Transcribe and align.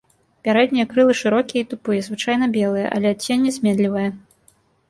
Пярэднія 0.45 0.85
крылы 0.93 1.13
шырокія 1.21 1.61
і 1.65 1.67
тупыя, 1.73 2.01
звычайна 2.09 2.45
белыя, 2.57 2.87
але 2.97 3.07
адценне 3.19 3.51
зменлівае. 3.59 4.09